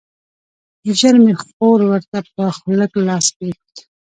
[0.99, 3.75] ژر مې خور ورته پر خوله لاس کېښود.